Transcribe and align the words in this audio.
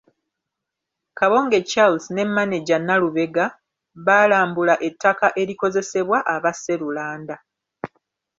Kabonge 1.17 1.59
Charles 1.69 2.03
ne 2.15 2.23
Maneja 2.35 2.77
Nalubega 2.79 3.45
baalambula 4.05 4.75
ettaka 4.87 5.27
erikozesebwa 5.41 6.17
aba 6.35 6.51
Sserulanda. 6.55 7.35